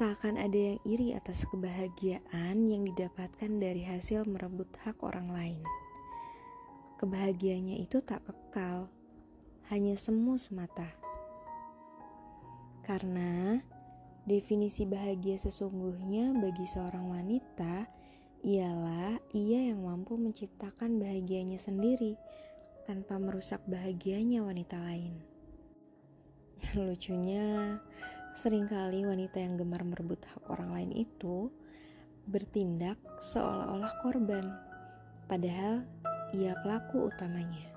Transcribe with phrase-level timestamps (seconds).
[0.00, 5.60] tak akan ada yang iri atas kebahagiaan yang didapatkan dari hasil merebut hak orang lain.
[6.96, 8.88] Kebahagiaannya itu tak kekal,
[9.68, 10.88] hanya semu semata.
[12.80, 13.60] Karena
[14.24, 17.84] definisi bahagia sesungguhnya bagi seorang wanita
[18.40, 22.16] ialah ia yang mampu menciptakan bahagianya sendiri
[22.88, 25.20] tanpa merusak bahagianya wanita lain.
[26.88, 27.76] Lucunya,
[28.34, 31.50] sering kali wanita yang gemar merebut hak orang lain itu
[32.26, 34.46] bertindak seolah-olah korban,
[35.26, 35.82] padahal
[36.34, 37.69] ia pelaku utamanya.